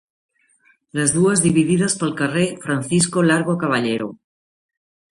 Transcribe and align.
Les 0.99 1.13
dos 1.17 1.43
dividides 1.43 1.97
pel 2.05 2.15
carrer 2.23 2.49
Francisco 2.65 3.27
Largo 3.31 3.59
Caballero. 3.67 4.13